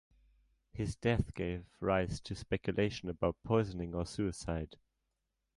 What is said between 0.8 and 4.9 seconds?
death gave rise to speculation about poisoning or suicide.